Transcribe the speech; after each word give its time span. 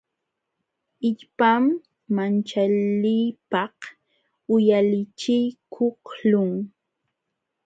Illpam 1.09 1.63
manchaliypaq 2.15 3.75
uyalichikuqlun. 4.53 6.51